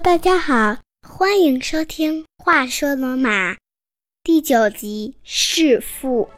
[0.00, 3.52] 大家好，欢迎收听《话说罗马》
[4.24, 6.28] 第九集《弑父》。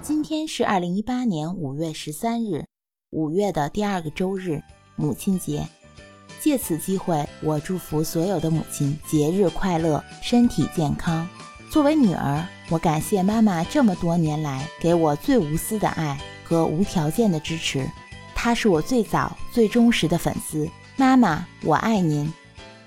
[0.00, 2.64] 今天是二零一八年五月十三日，
[3.10, 4.62] 五月的第二个周日，
[4.96, 5.68] 母亲节。
[6.40, 11.28] 借此机会，我祝福所有的母亲节日快乐，身体健康。
[11.70, 16.18] 作为女儿，我感谢妈妈这么多年来给我最无私的爱
[16.48, 17.86] 和无条件的支持，
[18.34, 20.66] 她是我最早、最忠实的粉丝。
[20.96, 22.32] 妈妈，我爱您。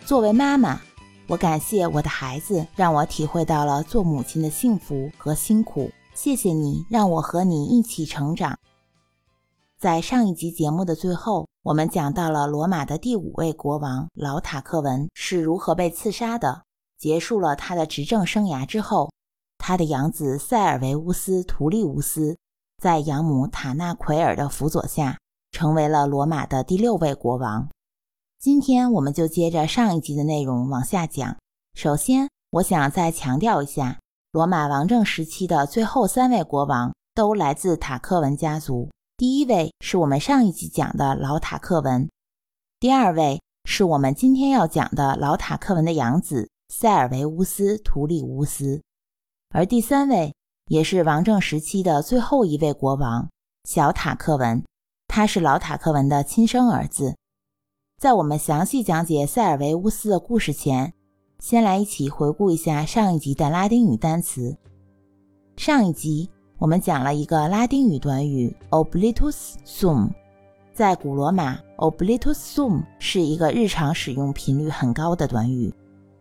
[0.04, 0.82] 作为妈妈，
[1.28, 5.92] 我感谢我的孩子，让我体会到了做母亲的幸福和辛苦。
[6.16, 8.58] 谢谢你，让我和你一起成长。
[9.80, 16.64] 在上一集节目的最后，我们讲到了罗马的第五位国王老塔克文是如何被刺杀的。
[16.98, 19.12] 结束了他的执政生涯之后，
[19.58, 22.38] 他的养子塞尔维乌斯·图利乌斯
[22.82, 25.20] 在养母塔纳奎尔的辅佐下，
[25.52, 27.70] 成为了罗马的第六位国王。
[28.40, 31.38] 今天我们就接着上一集的内容往下讲。
[31.76, 34.00] 首先，我想再强调一下，
[34.32, 38.90] 罗马王政时期的最后三位国王都来自塔克文家族。
[39.16, 42.10] 第一位是我们上一集讲的老塔克文，
[42.80, 46.50] 第二位是我们今天要讲的老塔克文的养子。
[46.74, 48.82] 塞尔维乌斯·图利乌斯，
[49.50, 50.34] 而第三位
[50.72, 53.28] 也是王政时期的最后一位国王
[53.66, 54.64] 小塔克文，
[55.06, 57.18] 他是老塔克文的亲生儿子。
[58.00, 60.94] 在我们详细讲解塞尔维乌斯的故事前，
[61.40, 64.56] 先来一起回顾一下上一集的拉丁语单词。
[65.58, 70.10] 上一集我们讲了一个拉丁语短语 oblitus sum，
[70.74, 75.74] 在古罗马 oblitus sum 是一个日常使用频率很高的短语。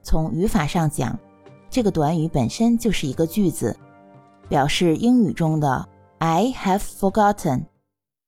[0.02, 1.16] 从语法上讲，
[1.70, 3.76] 这个短语本身就是一个句子，
[4.50, 7.66] 表示英语中的 "I have forgotten"，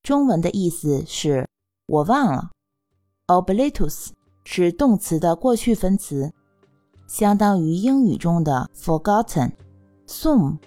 [0.01, 1.45] 中文的意思是
[1.85, 2.49] “我忘了”。
[3.27, 4.07] oblitus
[4.45, 6.31] 是动词的过去分词，
[7.07, 9.51] 相当于英语中的 forgotten。
[10.07, 10.57] sum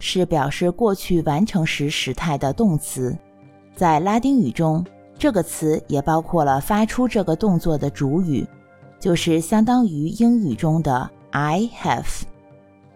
[0.00, 3.16] 是表示过去完成时时态的动词，
[3.76, 4.84] 在拉丁语中，
[5.16, 8.44] 这个词也包括了发出这个动作的主语。
[8.98, 12.22] 就是相当于英语中的 I have，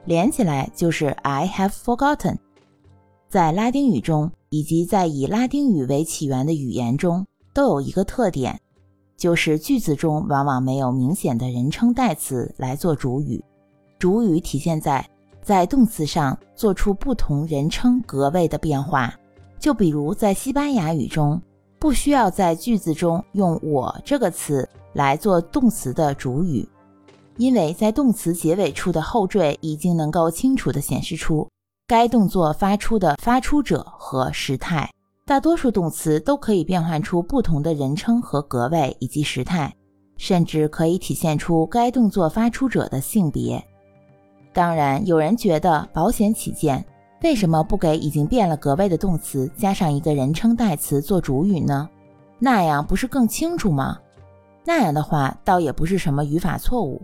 [0.08, 2.38] 连起来就是 I have forgotten。
[3.28, 8.58] 在拉丁语中，以及在以拉丁语为起源的语言中，都有一个特点，
[9.18, 13.44] 就是句子中往往没有明显的人称代词来做主语。
[13.98, 15.06] 主语体现在
[15.42, 19.14] 在动词上做出不同人称格位的变化。
[19.58, 21.38] 就比如在西班牙语中，
[21.78, 24.66] 不需要在句子中用我这个词。
[24.94, 26.66] 来做动词的主语，
[27.38, 31.48] 因为在动词结尾处的后缀已经能够清楚地显示出
[31.86, 34.90] 该动作发出的发出者和时态。
[35.24, 39.72] 大多数动词都可以变换出不同的人称和格位以及时态，
[40.16, 43.62] 甚至可以体现出该动作发出者的性别。
[44.54, 46.82] 当然，有人觉得保险起见，
[47.22, 51.88] 为什么不给已经变了格位的动词加上一个人称代词做主语呢？
[52.38, 53.98] 那样不是更清楚吗？
[54.64, 57.02] 那样的话，倒也不是什么语法错误，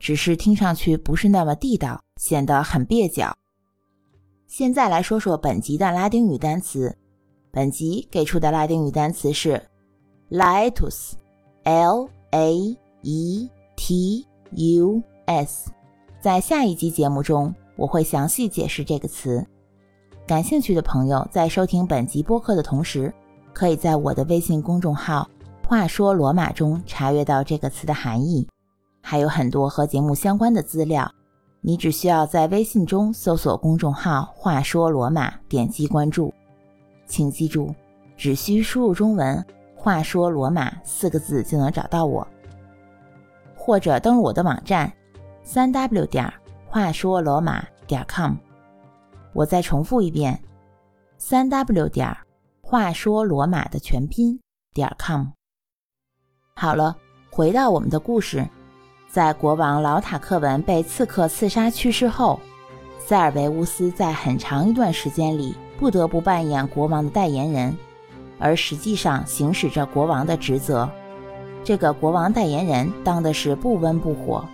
[0.00, 3.36] 只是听上去不是那么地道，显得很蹩脚。
[4.46, 6.96] 现在来说说本集的拉丁语单词。
[7.52, 9.60] 本集给出的拉丁语单词是
[10.30, 15.70] laetus，l a e t u s。
[16.20, 19.44] 在下一集节目中，我会详细解释这个词。
[20.26, 23.12] 感兴趣的朋友在收听本集播客的同时，
[23.52, 25.28] 可以在我的微信公众号。
[25.66, 28.46] 话说罗马中查阅到这个词的含义，
[29.00, 31.10] 还有很多和节目相关的资料。
[31.62, 36.32] 你只需要在微信中搜索公众号“话说罗马”，点击关注。
[37.06, 37.74] 请记住，
[38.16, 39.44] 只需输入中文
[39.76, 42.26] “话说罗马”四个字就能找到我，
[43.54, 44.90] 或者登录我的网站
[45.42, 46.32] 三 w 点儿
[46.66, 48.36] 话说罗马点 com。
[49.34, 50.42] 我再重复一遍：
[51.18, 52.16] 三 w 点儿
[52.62, 54.40] 话说罗马的全拼
[54.72, 55.26] 点 com。
[56.54, 56.96] 好了，
[57.30, 58.48] 回到我们的故事，
[59.10, 62.38] 在国王老塔克文被刺客刺杀去世后，
[62.96, 67.76] 塞尔维乌斯在很长一段时间里不得不扮演国王的代言人，
[68.38, 70.88] 而实际上行使着国王的职责。
[71.64, 74.44] 这个国王代言人当的是不温不火，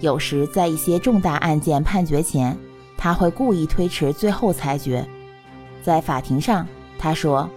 [0.00, 2.58] 有时在一些重大案件判决前，
[2.98, 5.06] 他会故意推迟最后裁决。
[5.80, 6.66] 在法庭上，
[6.98, 7.48] 他说。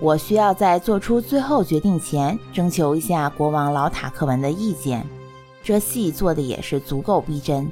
[0.00, 5.06] 我需要在做出最后决定前征求一下国王老塔克文的意见。
[5.62, 7.70] 这戏做的也是足够逼真。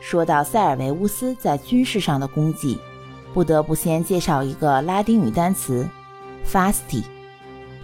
[0.00, 2.78] 说到塞尔维乌斯在军事上的功绩，
[3.32, 5.88] 不得不先介绍一个拉丁语单词
[6.46, 7.04] “fasti”，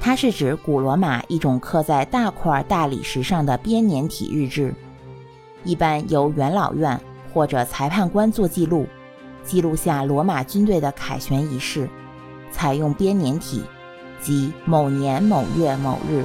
[0.00, 4.74] 它是指古罗马一种刻在大块大理石上的编年体日志，
[5.64, 7.00] 一般由元老院
[7.32, 8.86] 或者裁判官做记录，
[9.44, 11.88] 记录下罗马军队的凯旋仪式，
[12.50, 13.62] 采用编年体，
[14.20, 16.24] 即某年某月某日，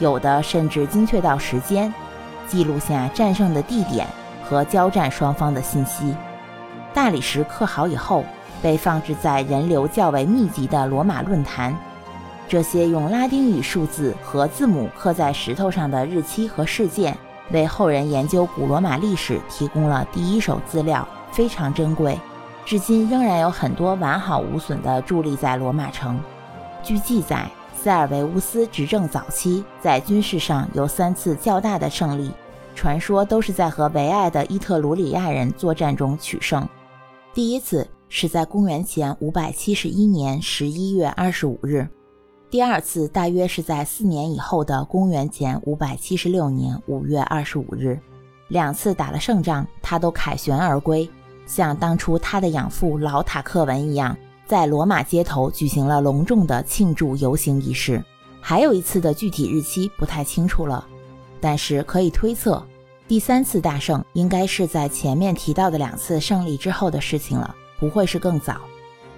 [0.00, 1.94] 有的甚至精确到时间，
[2.48, 4.04] 记录下战胜的地点
[4.42, 6.12] 和交战双方的信息。
[6.92, 8.24] 大理石刻好以后。
[8.62, 11.74] 被放置在人流较为密集的罗马论坛，
[12.46, 17.16] 这些用拉丁语数字和字母刻在石头上的日期和事件，
[17.52, 22.20] 为后人研究古罗马历史提供了第一手资料，非常珍贵。
[22.66, 26.20] 至今仍然有很多完好无损地伫立在罗马城。
[26.82, 27.48] 据记载，
[27.82, 32.30] 塞尔维乌斯执政早期在军事上有三次较大的胜利，
[32.74, 36.68] 传说都是在和维埃的伊特鲁里亚人作战中取胜。
[37.32, 37.86] 第一次。
[38.12, 41.88] 是在公元前五百七十一年十一月二十五日，
[42.50, 47.96] 第二次大约是在四年以后的公元前五百七十六年五月二十五日，
[48.48, 51.08] 两次打了胜仗，他都凯旋而归，
[51.46, 54.16] 像当初他的养父老塔克文一样，
[54.50, 58.04] 在罗马街头举行了隆重的庆祝游行仪式。
[58.40, 60.84] 还有一次的具体日期不太清楚了，
[61.40, 62.60] 但是可以推测，
[63.06, 67.54] 第三次大胜应该是在前面提到的两次胜利之后的事情了。
[67.78, 68.56] 不会是更早。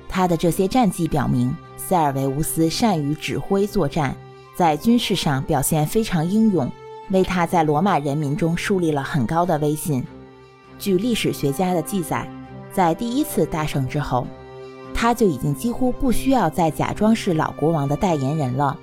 [0.07, 4.15] 他的这些战绩表明，塞尔维乌斯善于指挥作战，
[4.55, 6.71] 在军事上表现非常英勇，
[7.09, 10.05] 为他在罗马人民中树立了很高的威信。
[10.79, 12.29] 据历史学家的记载，
[12.71, 14.27] 在第一次大胜之后，
[15.03, 18.79] 他就已经几乎不需要再假装是老国王的代言人了。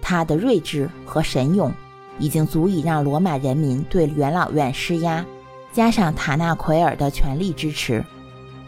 [0.00, 1.72] 他的睿智和神勇，
[2.20, 5.26] 已经足以让罗马人民对元老院施压，
[5.72, 8.04] 加上塔纳奎尔的全力支持。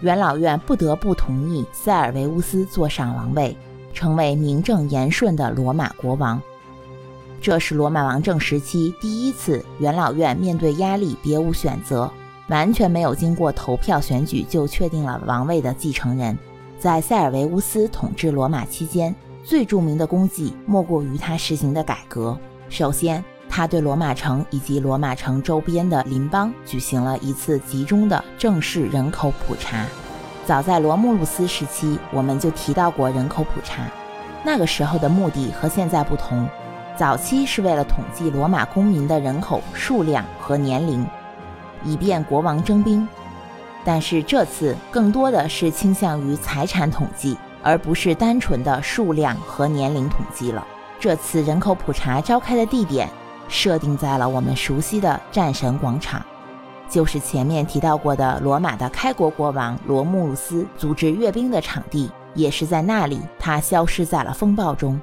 [0.00, 3.56] 元老院不得不同意塞尔维乌斯坐上王位，
[3.95, 6.43] 成为名正言顺的罗马国王。
[7.41, 12.11] 这是罗马王政时期第一次元老院面对压力别无选择，
[12.49, 16.37] 完全没有经过投票选举就确定了王位的继承人。
[16.78, 22.38] 在塞尔维乌斯统治罗马期间，最著名的功绩莫过于他实行的改革。
[22.69, 29.84] 首先，他对罗马城以及罗马城周边的邻邦举行了一次集中的正式人口普查。
[30.46, 33.82] 早在罗慕路斯时期，我们就提到过人口普查。
[34.44, 36.48] 那个时候的目的和现在不同，
[36.96, 41.04] 早期是为了统计罗马公民的人口数量和年龄，
[41.82, 43.06] 以便国王征兵。
[43.88, 50.62] 但是这次更多的是倾向于财产统计，而不是单纯的数量和年龄统计了。
[51.00, 53.08] 这次人口普查召开的地点。
[53.49, 56.23] 设定在了我们熟悉的战神广场，
[56.87, 65.00] 就是前面提到过的罗马的开国国王罗慕路斯组织阅兵的场地，也是在那里，他消失在了风暴中。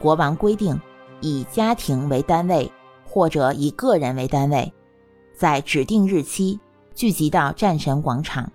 [0.00, 0.76] 国王规定
[1.20, 2.68] 以家庭为单位，
[3.04, 4.72] 或者以个人为单位，
[5.36, 6.58] 在指定日期
[6.94, 8.50] 聚集到战神广场，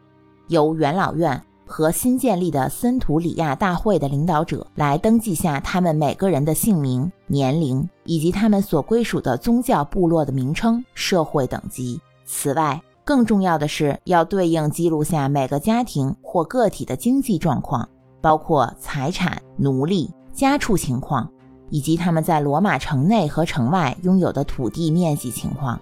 [0.47, 1.41] 由元老院。
[1.71, 12.01] 和新建立的森图里亚大会的领导者来登记下他们每个人的姓名、年龄以及他们所归属的宗教部落的名称、社会等级。
[12.25, 17.87] 此外，更重要的是要对应记录下每个家庭或个体的经济状况，
[18.19, 21.29] 包括财产、奴隶、家畜情况，
[21.69, 25.79] 以及他们在罗马城内和城外拥有的土地面积情况。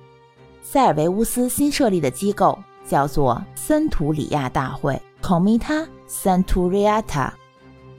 [0.70, 5.02] 塞尔维乌斯新设立的机构叫做森图里亚大会。
[5.22, 7.30] Comita Centuriata，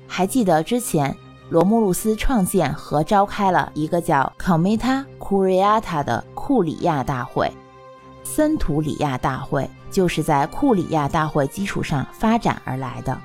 [0.07, 1.17] 还记得之前
[1.49, 7.51] 罗慕路斯创建和召开了一个叫 Comita Curiata 的库里亚大会，
[8.23, 13.19] 森图里亚大会就是在库里亚大会基础上发展而来的。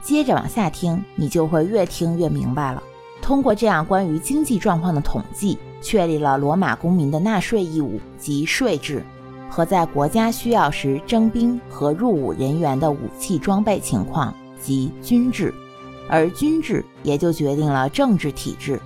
[0.00, 2.80] 接着往下听，你就会越听越明白了。
[3.20, 9.04] 通过这样关于经济状况的统计，确立了罗马公民的纳税义务及税制。
[9.48, 15.54] 和在国家需要时征兵和入伍人员的武器装备情况及军制，
[16.08, 18.78] 而军制也就决定了政治体制，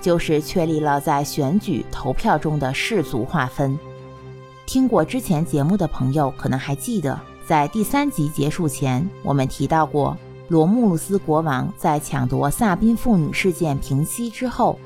[0.00, 3.76] 就是确立了在选举投票中的氏族划分。
[4.64, 10.16] 听过之前节目的朋友可能还记得，在第三集结束前，我们提到过，
[10.48, 14.78] 罗慕路斯国王在抢夺萨宾妇女事件平息之后，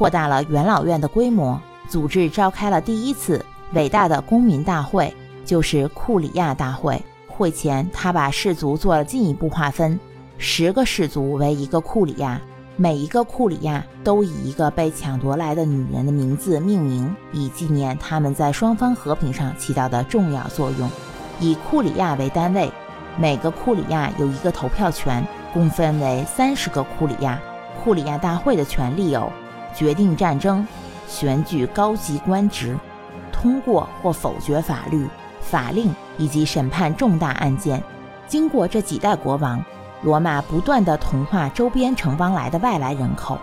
[0.00, 3.44] 扩大了元老院的规模，组织召开了第一次。
[3.74, 5.14] 伟大的公民大会
[5.44, 6.98] 就是库里亚大会。
[7.28, 10.00] 会前，他把氏族做了进一步划分，
[10.38, 12.40] 十个氏族为一个库里亚，
[12.76, 20.90] 每一个库里亚都以一个被抢夺来的女人的名字命名，以纪念他们在双方和平上起到的重要作用。
[21.40, 22.72] 以库里亚为单位，
[23.18, 27.38] 每个库里亚有一个投票权，共分为三十个库里亚。
[27.84, 29.30] 库里亚大会的权利有
[29.74, 30.66] 决定战争、
[31.08, 32.76] 选举高级官职、
[33.32, 35.06] 通过或否决法律、
[35.40, 37.82] 法令以及审判重大案件。
[38.26, 39.64] 经过这几代国王，
[40.02, 43.38] 罗马不断地同化周边城邦来的外来人口。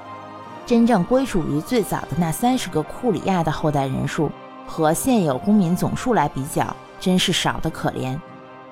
[0.66, 4.30] 真正归属于最早的那三十个库里亚的后代人数，
[4.66, 8.20] 和现有公民总数来比较，真是少得可怜。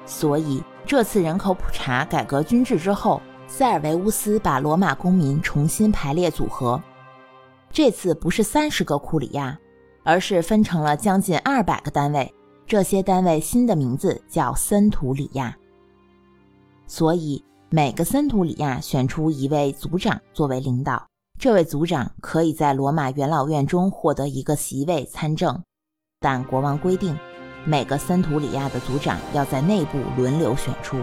[0.05, 3.21] 所以这次人口普查改革军制之后。
[3.47, 6.81] 塞尔维乌斯把罗马公民重新排列组合，
[7.75, 9.59] 这次不是三十个库里亚，
[10.05, 12.33] 而是分成了将近二百个单位。
[12.65, 15.53] 这些单位新的名字叫森图里亚。
[16.87, 21.05] 所以每个森图里亚选出一位族长作为领导，
[21.37, 25.61] 这位族长可以在罗马元老院中获得一个席位参政，
[26.21, 27.19] 但国王规定，
[27.65, 30.95] 每个森图里亚的族长要在内部轮流选出。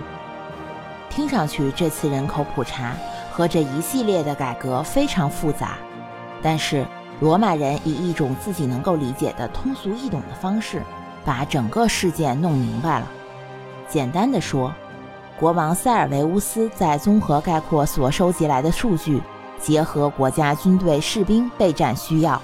[1.11, 2.97] 听上去，这次人口普查
[3.31, 5.76] 和这一系列的改革非常复杂，
[6.42, 6.84] 但是
[7.20, 10.82] 罗马人以一种自己能够理解的通俗易懂的方式，
[11.25, 13.06] 把整个事件弄明白了。
[13.88, 14.72] 简单的说，
[15.38, 19.22] 国王塞尔维乌斯在综合概括所收集来的数据，
[19.61, 22.40] 结合国家军队士兵备战需要。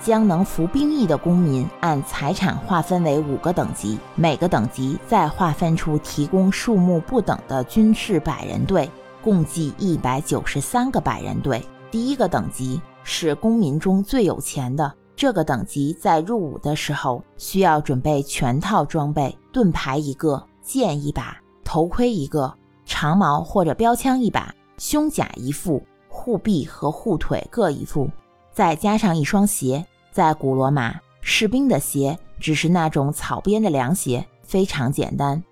[0.00, 8.88] 将能服兵役的公民按财产划分为五个等级，每个等级再划分出提供数目不等的军事百人队，
[9.20, 11.60] 共计一百九十三个百人队。
[11.90, 12.80] 第一个等级
[13.10, 21.34] 是公民中最有钱的，这个等级在入伍的时候需要准备全套装备：盾牌一个，剑一把，
[21.64, 28.10] 头盔一个，长矛或者标枪一把，胸甲一副，护臂和护腿各一副。
[28.52, 35.42] 再加上一双鞋，在古罗马，士兵的鞋只是那种草编的凉鞋，非常简单。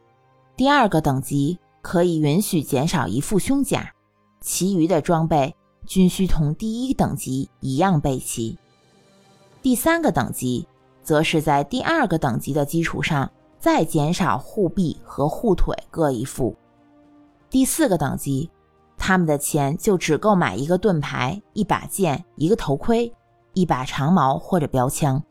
[0.59, 3.91] 第二个等级可以允许减少一副胸甲，
[4.43, 5.56] 其余的装备
[5.87, 8.59] 均需同第一等级一样备齐。
[9.63, 10.67] 第三个等级
[11.03, 16.55] 则是在第二个等级的基础上再减少护臂和护腿各一副。
[17.49, 18.51] 第四个等级。
[18.99, 23.13] 他们的钱就只够买一个盾牌、一把剑、一个头盔、
[23.53, 25.23] 一把长矛或者标枪，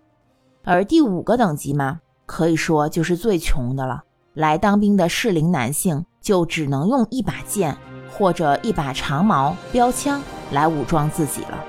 [0.64, 4.04] 而第五个等级嘛，可以说就是最穷的了。
[4.36, 7.76] 来当兵的适龄男性就只能用一把剑
[8.12, 10.22] 或者一把长矛、标枪
[10.52, 11.64] 来武装自己了。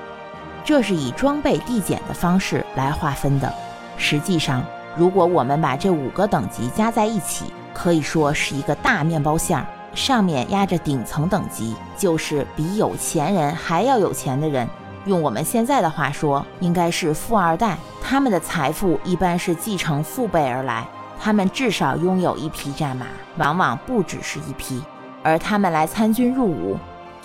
[0.63, 3.53] 这是以装备递减的方式来划分的。
[3.97, 4.63] 实际上，
[4.95, 9.65] 如果我们把这五个等级加在一起，可以说是一个大面包馅儿。
[9.95, 14.67] 上面压着顶层等级，就是比有钱人还要有钱的人。
[15.05, 17.77] 用我们现在的话说，应该是富二代。
[18.03, 20.85] 他们的财富一般是继承父辈而来，
[21.19, 23.07] 他们至少拥有一匹战马，
[23.37, 24.83] 往往不只是一匹。
[25.23, 26.77] 而他们来参军入伍，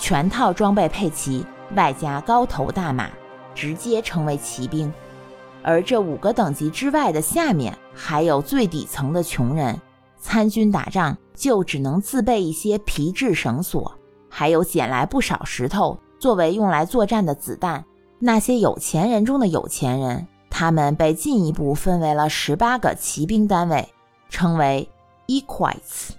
[0.02, 3.09] 全套装备配齐，外加高头大马，
[3.54, 4.92] 直接成为骑兵。
[5.62, 9.80] 而这五个等级之外的下面，还有最底层的穷人。
[10.18, 13.97] 参军打仗就只能自备一些皮质绳索，
[14.28, 17.85] 还有捡来不少石头作为用来作战的子弹。
[18.18, 23.88] 那些有钱人中的有钱人，他们被进一步分为了十八个骑兵单位，
[24.28, 24.88] 称为
[25.28, 26.11] equites，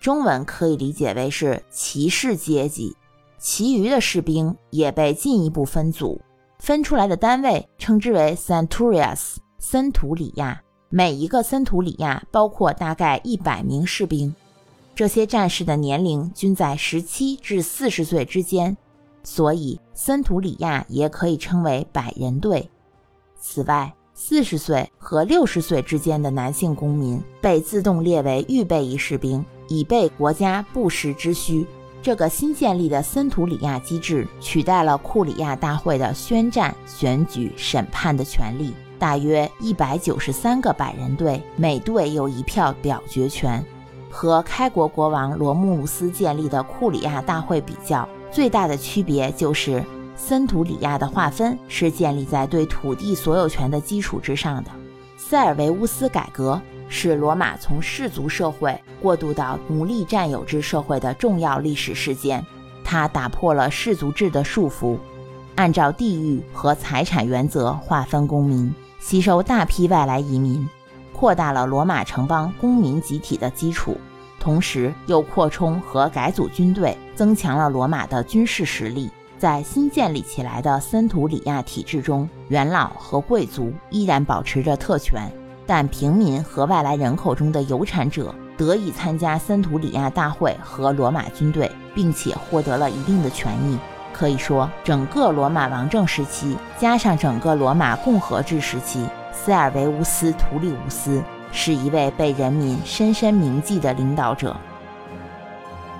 [0.00, 2.94] 中文可以理解为是骑士阶级。
[3.42, 6.20] 其余的士兵也被进一步分组，
[6.60, 10.62] 分出来的单位称之为 centurias，森图里亚。
[10.88, 14.32] 每一个森图里亚包括大概一百名士兵，
[14.94, 18.76] 这些战士的年龄均在十七至四十岁之间，
[19.24, 22.70] 所以森图里亚也可以称为百人队。
[23.40, 31.66] 此外，四十岁和六十岁之间的男性公民被自动列为预备役士兵，以备国家不时之需。
[32.02, 38.74] 这个新建立的森图里亚机制取代了库里亚大会的宣战、选举、审判的权利。
[38.98, 43.64] 大约一百九十三个百人队，每队有一票表决权。
[44.10, 49.82] 和开国国王罗慕路斯建立的库里亚大会比较，最大的区别就是
[50.16, 54.70] 森图里亚的划分是建立在对土地所有权的基础之上的。
[55.16, 56.60] 塞尔维乌斯改革
[56.94, 62.44] 是罗马从氏族社会过渡到奴隶占有制社会的重要历史事件，
[62.84, 64.98] 它打破了氏族制的束缚，
[65.54, 68.72] 按照地域和财产原则划分公民。
[69.00, 70.68] 吸收大批外来移民，
[71.14, 73.96] 扩大了罗马城邦公民集体的基础，
[74.38, 79.10] 同时又扩充和改组军队，增强了罗马的军事实力。
[79.38, 85.28] 在新建立起来的森图里亚体制中，元老和贵族依然保持着特权，
[85.66, 93.78] 但平民和外来人口中的有产者得以参加森图里亚大会和罗马军队，并且获得了一定的权益。
[94.12, 104.54] 可以说，整个罗马王政时期加上整个罗马共和制时期，塞尔维乌斯·图利乌斯是一位被人民深深铭记的领导者。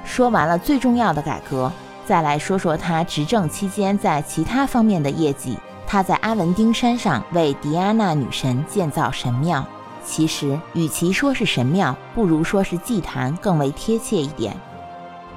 [0.05, 1.73] 说完了最重要的改革，
[2.05, 5.57] 再来说说他执政期间在其他方面的业绩。
[5.93, 9.63] 他在阿文丁山上为狄安娜女神建造神庙。
[10.03, 14.57] 其实，与其说是神庙，不如说是祭坛更为贴切一点。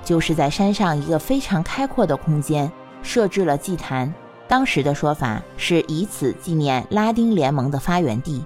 [0.05, 2.71] 就是在山上一个非常开阔的空间
[3.03, 4.13] 设置了祭坛。
[4.47, 8.41] 当时的说法是以此纪念拉丁联盟的发源地。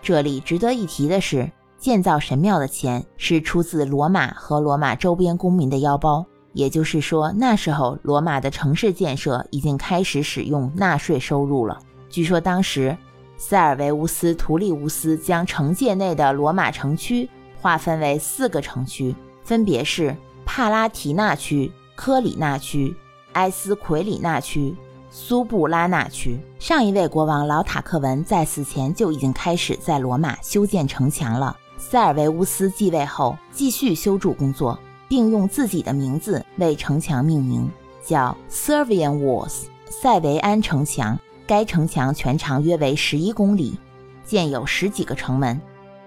[0.00, 6.24] 这里值得一提的是，建造神庙的钱是出自罗马和罗马周边公民的腰包。
[6.52, 11.78] 也就是说，那时候罗马的城市建设已经开始使用纳税收入了。
[12.08, 12.96] 据说当时。
[13.42, 17.26] 塞尔维乌斯·图利乌斯将城界内的罗马城区
[17.58, 20.14] 划分为四个城区，分别是
[20.44, 22.94] 帕拉提纳区、科里纳区、
[23.32, 24.76] 埃斯奎里纳区、
[25.10, 26.38] 苏布拉纳区。
[26.58, 31.56] 上一位国王老塔克文在死前就已经开始在罗马修建城墙了。
[31.78, 34.78] 塞尔维乌斯继位后，继续修筑工作，
[35.10, 37.68] 并用自己的名字为城墙命名，
[38.00, 41.18] 叫 Servian Walls（ 塞维安城墙）。
[41.48, 43.76] 该城墙全长约为十一公里，
[44.24, 45.60] 建有十几个城门。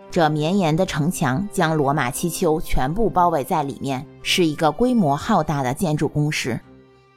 [0.09, 6.57] 这绵延的城墙将罗马七丘全部包围在里面，是一个规模浩大的建筑工事。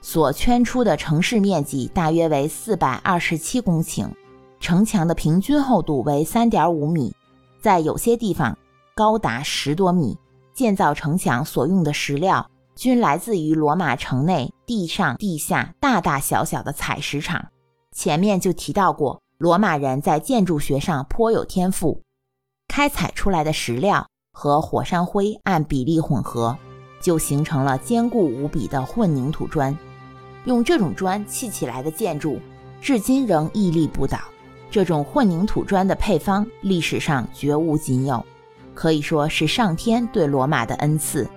[0.00, 4.08] 所圈出的城市面积大约为四百二十七公顷，
[4.58, 7.14] 城墙的平均厚度为三点五米，
[7.60, 8.58] 在有些地方
[8.96, 10.18] 高达十多米。
[10.56, 17.48] 建造城墙所用的石料均来自于罗马城内地上、地下大大小小的采石场。
[17.92, 22.00] 前面就提到过，罗马人在建筑学上颇有天赋，
[22.68, 26.56] 开采出来的石料和火山灰按比例混合，
[27.02, 29.76] 就形成了坚固无比的混凝土砖。
[30.46, 32.40] 用这种砖砌起来的建筑，
[32.80, 34.18] 至今仍屹立不倒。
[34.70, 38.24] 这种混凝土砖的配方，历史上绝无仅有，
[38.76, 41.28] 可以说是上天对罗马的恩赐。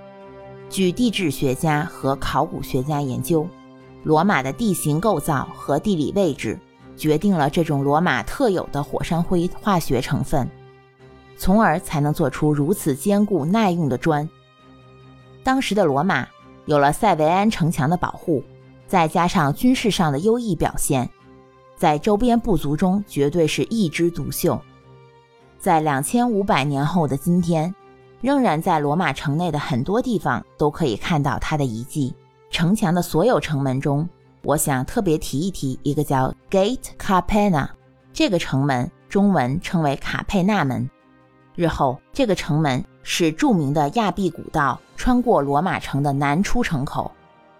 [0.69, 3.47] 据地质学家和考古学家研究。
[4.03, 6.57] 罗马的地形构造和地理位置
[6.95, 10.49] 决定了这种罗马特有的火山灰化学成分，
[11.37, 14.27] 从而才能做出如此坚固耐用的砖。
[15.43, 16.25] 当时的罗马
[16.65, 18.41] 有了塞维安城墙的保护，
[18.87, 21.09] 再加上军事上的优异表现，
[21.75, 24.59] 在周边部族中绝对是一枝独秀。
[25.59, 27.75] 在两千五百年后的今天，
[28.21, 32.15] 仍然在罗马城内的很多地方都可以看到它的遗迹。
[32.49, 34.07] 城墙的所有城门中，
[34.43, 37.67] 我想特别提一提一个叫 Gate Capena
[38.13, 40.89] 这个城门，中文称为卡佩纳门。
[41.55, 47.11] 日后，这个城门是著名的亚庇古道穿过罗马城的南出城口，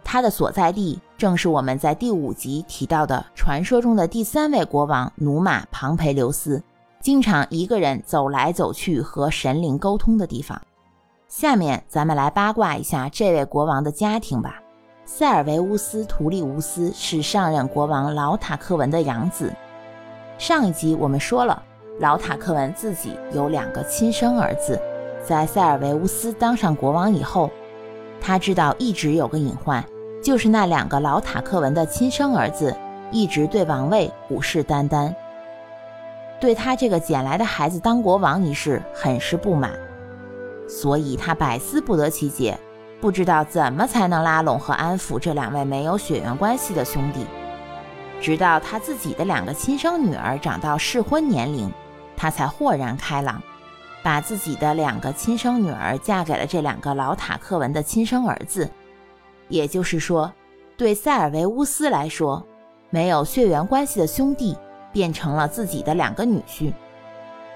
[0.06, 6.64] 它的所在地正是我们在第五集提到的传说中的第三位国王努马庞培留斯，
[7.02, 10.62] 经常一个人走来走去和神灵沟通的地方。
[11.30, 14.62] 下面咱们来八卦一下这位国王的家庭吧。
[15.06, 19.54] 塞尔维乌斯·图利乌斯是上任国王老塔克文的养子。
[20.38, 21.64] 上一集我们说了，
[22.00, 24.80] 老塔克文自己有两个亲生儿子。
[25.26, 27.50] 在塞尔维乌斯当上国王以后，
[28.20, 29.84] 他知道一直有个隐患，
[30.22, 32.76] 就是那两个老塔克文的亲生儿子
[33.10, 35.14] 一直对王位虎视眈眈，
[36.40, 39.72] 对他这个捡来的孩子当国王一事很是不满，
[40.68, 42.58] 所以他百思不得其解。
[43.02, 47.26] 不知道怎么才能拉拢和安抚这两位没有血缘关系的兄弟，
[48.20, 51.72] 直到他自己的两个亲生女儿长到适婚年龄，
[52.18, 53.42] 他才豁然开朗，
[54.04, 58.70] 把自己的两个亲生女儿嫁给了这两个老塔克文的亲生儿子。
[59.48, 60.30] 也就是说，
[60.76, 62.46] 对塞尔维乌斯来说，
[62.90, 64.58] 没有血缘关系的兄弟
[64.92, 66.74] 变成了自己的两个女婿。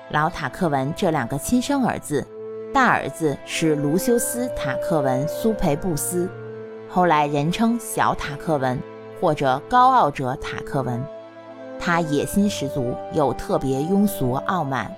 [0.09, 2.25] 老塔克文这两个亲生儿子。
[2.73, 6.27] 大儿子是卢修斯·塔克文·苏培布斯，
[6.89, 8.79] 后来人称小塔克文
[9.21, 10.99] 或者高傲者塔克文。
[11.79, 14.91] 他野心十足，又特别庸俗傲慢。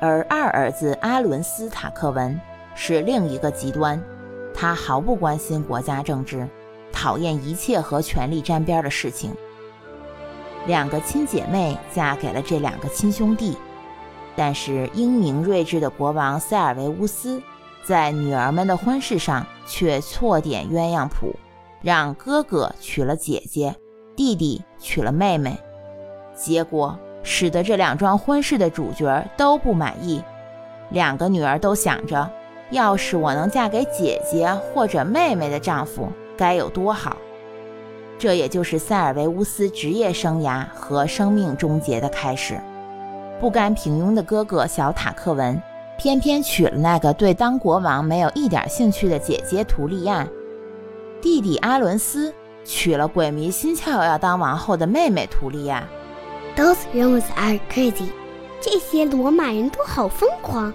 [0.00, 2.38] 而二儿子阿伦斯·塔克文
[2.74, 3.98] 是另一个极端，
[4.54, 6.46] 他毫不关心国家政治，
[6.92, 9.34] 讨厌一切和权力沾边的事情。
[10.66, 13.56] 两个亲姐妹嫁给了这两个亲兄弟。
[14.36, 17.42] 但是英明睿智的国王塞尔维乌斯，
[17.82, 21.34] 在女儿们的婚事上却错点鸳鸯谱，
[21.82, 23.74] 让哥哥娶了姐姐，
[24.14, 25.58] 弟弟娶了妹妹，
[26.36, 30.22] 结果使得这两桩婚事的主角都不满意，
[30.90, 32.30] 两个女儿都想着，
[32.70, 37.16] 要是我能嫁给姐姐或者妹妹的丈夫，该有多好。
[38.18, 42.60] 这也就是塞尔维乌斯职业生涯和生命终结的开始。
[43.40, 45.62] 不甘平庸的哥哥小塔克文，
[45.96, 50.26] 偏偏娶了那个对当国王没有一点兴趣的姐姐图利亚；
[51.22, 55.86] 弟弟阿伦斯娶了鬼迷心窍要当王后的妹妹图利亚。
[56.56, 58.08] Those Romans are crazy。
[58.60, 60.74] 这些罗马人都好疯狂。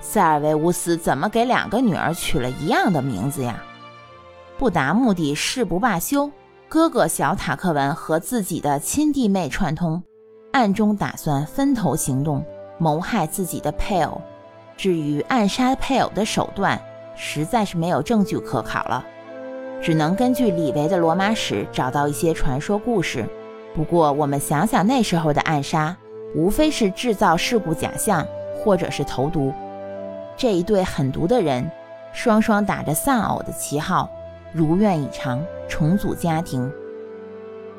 [0.00, 3.62] 塞尔维乌斯怎么给两个女儿取了一样的名字呀？
[4.58, 6.28] 不达目的誓不罢休。
[6.68, 10.02] 哥哥小塔克文和自己的亲弟妹串通，
[10.52, 12.44] 暗中打算分头行动，
[12.76, 14.20] 谋害自己的配偶。
[14.76, 16.80] 至于暗杀配偶的手段，
[17.14, 19.04] 实在是没有证据可考了，
[19.80, 23.24] 只能根据李维的罗马史找到一些传说故事。
[23.72, 25.96] 不过，我们想想那时候的暗杀，
[26.34, 28.26] 无非是制造事故假象，
[28.58, 29.52] 或者是投毒。
[30.36, 31.70] 这一对狠毒的人，
[32.12, 34.10] 双双打着丧偶的旗号。
[34.52, 36.72] 如愿以偿，重组家庭。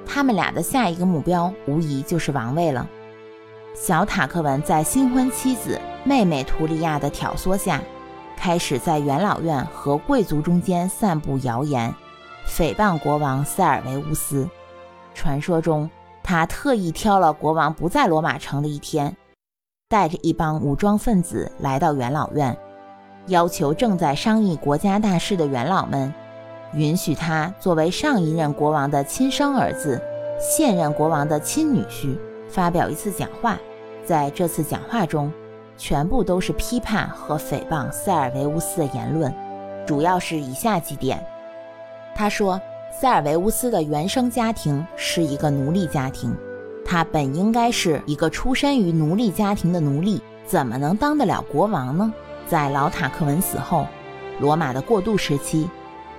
[0.06, 2.88] 他们俩的下一个目标，无疑就是王位了。
[3.76, 7.82] 小塔克文在新婚妻子妹妹图利亚的挑唆下，
[8.36, 11.94] 开始在元老院和贵族中间散布谣言，
[12.48, 14.50] 诽谤国王塞尔维乌斯。
[15.14, 15.90] 传说中，
[16.24, 19.16] 他特意挑了国王不在罗马城的一天，
[19.90, 22.58] 带着一帮武装分子来到元老院，
[23.28, 26.14] 要求正在商议国家大事的元老们。
[26.74, 30.02] 允许他作为上一任国王的亲生儿子、
[30.40, 32.18] 现任国王的亲女婿
[32.50, 33.58] 发表一次讲话。
[34.06, 35.32] 在这次讲话中，
[35.78, 39.34] 全部都是批判和诽谤塞尔维乌斯的言论，
[39.86, 41.22] 主要是以下几点：
[42.16, 46.34] 他说，塞尔维乌斯的原生家庭是一个奴隶家庭，
[46.86, 52.14] 他本应该是一个出身于奴隶家庭的奴隶，怎么能当得了国王呢？
[52.48, 53.86] 在老塔克文死后，
[54.40, 55.70] 罗马的过渡时期。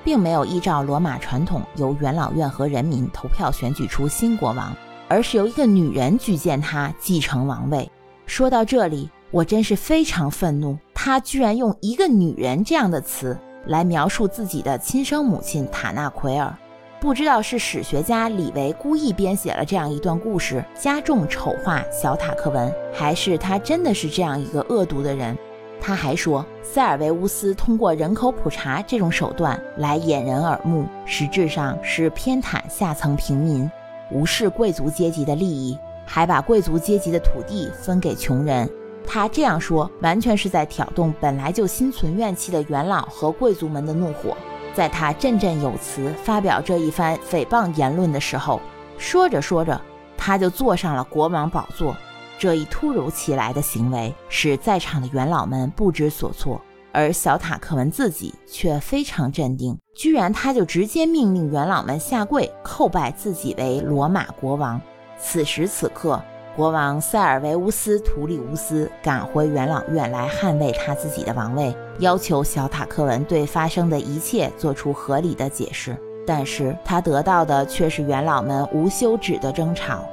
[0.09, 4.75] 并没有依照罗马传统由元老院和人民投票选举出新国王，
[5.07, 7.87] 而是由一个女人举荐他继承王位。
[8.25, 16.57] 说到这里，我真是非常愤怒，他居然用一个女人这样的词来描述自己的亲生母亲塔纳奎尔。
[17.03, 25.37] 不知道是史学家李维故意编写了这样一段故事，加重丑化小塔克文，还是他真的是这样一个恶毒的人？
[25.81, 33.71] 他还说，塞尔维乌斯通过人口普查这种手段来掩人耳目，实质上是偏袒下层平民，
[34.11, 38.69] 无视贵族阶级的利益，还把贵族阶级的土地分给穷人。
[39.07, 44.37] 他这样说，完全是在挑动本来就心存怨气的元老和贵族们的怒火。
[44.75, 48.61] 在他振振有词发表这一番诽谤言论的时候，
[48.99, 49.81] 说着说着，
[50.17, 51.97] 他就坐上了国王宝座。
[52.39, 56.61] 这一突如其来的行为使在场的元老们不知所措，
[56.93, 64.81] 而小塔克文自己却非常镇定，居然他就直接命令元老们下跪叩拜自己为罗马国王。
[65.19, 66.23] 此时此刻，
[66.55, 80.09] 国王塞尔维乌斯·图里乌斯赶回元老院来捍卫他自己的王位，要求小塔克文对发生的一切做出合理的解释，但是他得到的却是元老们无休止的争吵。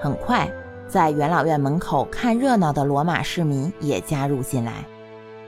[0.00, 0.48] 很快，
[0.86, 4.86] 在元老院门口看热闹的罗马市民也加入进来。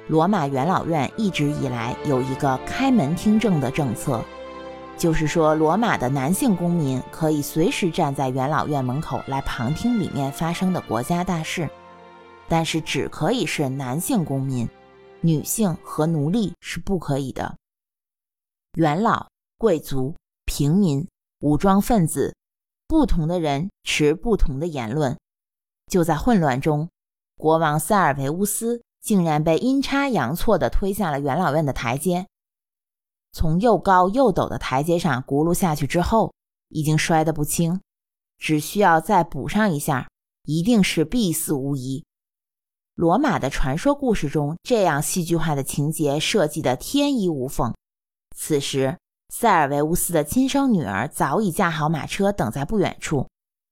[0.09, 4.21] 罗马元老院一直以来有一个开门听政的政策，
[4.97, 11.71] 就是说，罗马的男性公民可以随时站在元老院门口来旁听里面发生的国家大事，
[12.49, 14.69] 但是只可以是男性公民，
[15.21, 17.55] 女性和奴隶是不可以的。
[18.77, 21.07] 元老、贵族、平民、
[21.41, 22.35] 武装分子。
[22.91, 25.17] 不同的人持不同的言论，
[25.87, 26.89] 就在混乱中，
[27.37, 32.27] 国王塞尔维乌斯竟然被阴差阳错地推下了元老院的台阶。
[33.31, 36.35] 从又高又陡的台阶上轱辘下去之后，
[36.69, 37.81] 已经摔得不轻，
[38.39, 40.09] 只需要再补上一下，
[40.43, 42.05] 一定是必死无疑。
[42.97, 47.73] 罗马的传说故事中，这样戏剧化的情节设计得天衣无缝。
[48.35, 48.99] 此时。
[49.33, 53.29] 塞尔维乌斯的亲生女儿早已驾好马车，等在不远处。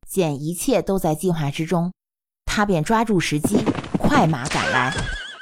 [0.08, 1.92] 见一切都在计划之中，
[2.44, 3.64] 他便抓住时机，
[3.98, 4.94] 快马赶来，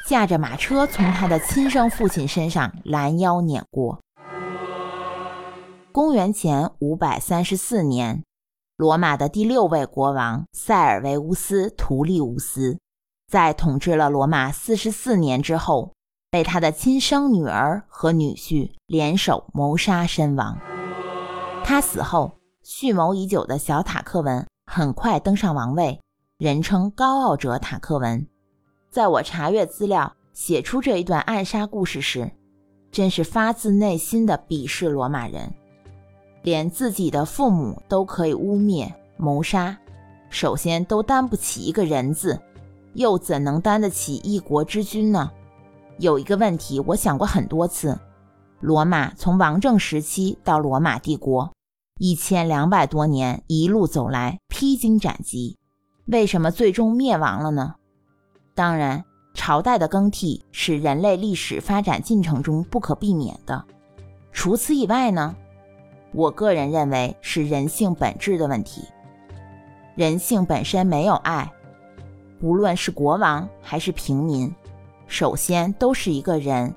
[0.08, 4.00] 驾着马车从他的亲生父亲身上拦腰碾过。
[5.92, 8.24] 公元前五百三十四年，
[8.78, 12.78] 罗马的第六位国王塞尔维乌斯·图利乌斯，
[13.30, 15.92] 在统治了罗马四十四年之后。
[16.30, 20.58] 被他的亲生女儿和女婿联手谋杀身亡。
[21.64, 26.00] 他死后，蓄谋已久的小塔克文很快登上王位，
[26.38, 28.26] 人称高傲者塔克文。
[28.90, 32.30] 在我查阅资料、写出这一段暗杀故事时，
[32.90, 35.52] 真是发自内心的鄙视罗马人，
[36.42, 39.76] 连自己的父母都可以污蔑谋杀，
[40.30, 42.40] 首先都担不起一个人字，
[42.94, 45.30] 又怎能担得起一国之君呢？
[45.98, 47.98] 有一个问题，我想过很多次：
[48.60, 51.52] 罗马从王政时期到罗马帝国，
[51.98, 55.56] 一千两百多年一路走来，披荆斩棘，
[56.06, 57.74] 为什么最终灭亡了呢？
[58.54, 59.04] 当然。
[59.38, 63.62] 朝代的更替是人类历史发展进程中不可避免的。
[64.32, 65.36] 除此以外呢？
[66.14, 68.88] 我个人认为是人性本质的问题。
[69.94, 71.52] 人性本身没有爱，
[72.40, 74.50] 不论是国王还是平民，
[75.06, 76.74] 首先都是一个人。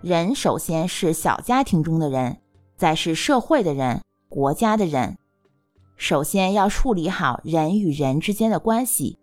[0.00, 2.36] 人首先是小家庭中的人，
[2.76, 5.16] 再是社会的人、国家的人。
[5.96, 9.18] 首先要处理好人与人之间的关系。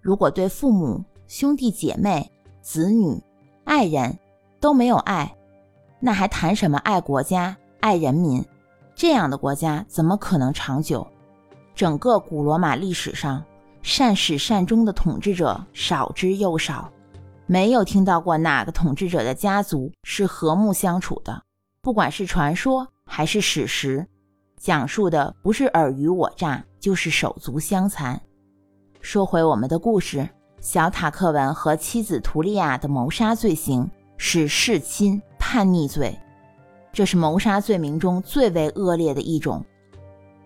[0.00, 2.30] 如果对父母，兄弟姐妹、
[2.60, 3.18] 子女、
[3.64, 4.18] 爱人，
[4.60, 5.34] 都没有爱，
[5.98, 8.44] 那还谈什么爱国家、爱人民？
[8.94, 11.06] 这样的国家怎么可能长久？
[11.74, 13.42] 整个古罗马历史上，
[13.80, 16.92] 善始善终的统治者少之又少，
[17.46, 21.42] 没有听到过哪个统治者的家族是和睦相处的。
[21.80, 24.06] 不管是传说还是史实，
[24.56, 28.20] 讲述的不是尔虞我诈，就是手足相残。
[29.00, 30.28] 说回我们的故事。
[30.60, 36.16] 小塔克文和妻子图利亚的谋杀罪行是弑亲叛逆罪，
[36.92, 39.64] 这是谋杀罪名中最为恶劣的一种，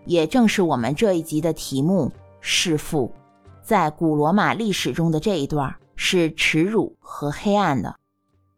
[0.07, 3.13] 也正是我们这一集的题目“弑父”。
[3.63, 7.97] 在古罗马历史中的这一段是耻辱和黑暗的，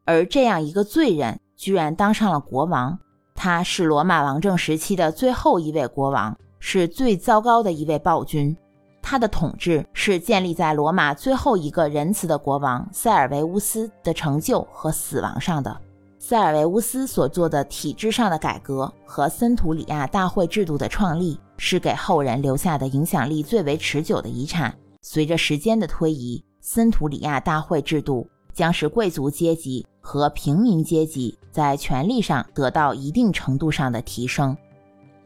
[0.05, 2.98] 而这样一个罪人居然当上了国王，
[3.35, 8.55] 他是罗马王政时期的最后一位国王，是最糟糕的一位暴君。
[9.01, 15.81] 他的统治是建立在罗马最后一个仁慈的国王塞尔维乌斯的成就和死亡上的。
[16.18, 24.77] 塞尔维乌斯所做的体制上的改革和森图里亚大会制度的创立，是给后人留下的影响力最为持久的遗产。
[25.01, 34.54] 随着时间的推移，森图里亚大会制度将使贵族阶级和平民阶级在权力上得到一定程度上的提升。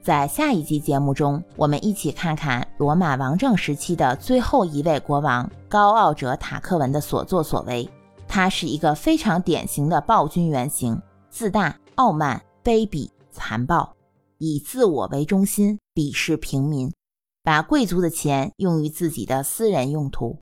[0.01, 7.91] 在下一集节目中，我们一起看看罗马王政时期的最后一位国王高傲者塔克文的所作所为。
[8.29, 10.97] 他是一个非常典型的暴君原型，
[11.29, 13.93] 自大、傲慢、卑鄙、残暴，
[14.39, 16.93] 以自我为中心，鄙视平民，
[17.43, 20.39] 把贵族的钱用于自己的私人用途。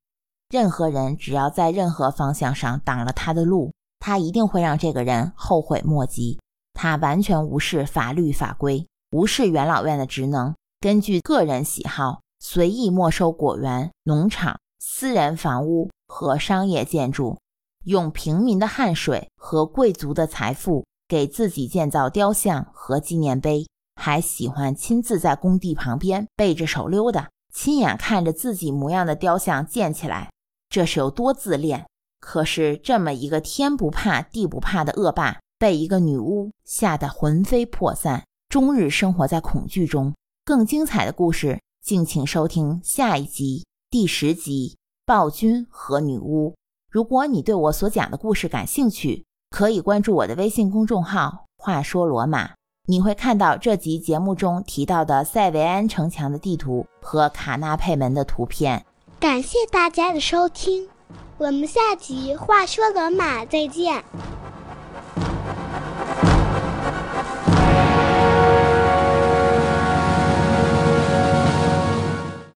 [0.50, 6.40] 任何人只要在任何方向上挡了他的路，他一定会让这个人后悔莫及。
[6.74, 8.86] 他完全无视法律法规。
[9.12, 17.38] 无视元老院的职能，根据个人喜好随意没收果园、农场、私人房屋和商业建筑，
[17.84, 30.30] 用平民的汗水和贵族的财富给自己建造雕像和纪念碑，还喜欢亲自在工地旁边背着手溜达，亲眼看着自己模样的雕像建起来，
[30.70, 31.84] 这是有多自恋？
[32.20, 38.24] 可是这么一个天不怕地不怕的恶霸，被一个女巫吓得魂飞魄散。
[38.48, 40.14] 终日生活在恐惧中。
[40.44, 46.50] 更精彩的故事，敬请收听下一集第十集《暴君和女巫》。
[46.88, 52.52] 如果你对我所讲的故事感兴趣，可以关注我的微信公众号“话说罗马”，
[52.86, 58.84] 你会看到这集节目中提到的塞维安城墙的地图和卡纳佩门的图片。
[59.20, 60.88] 感谢大家的收听，
[61.36, 64.02] 我们下集《话说罗马》再见。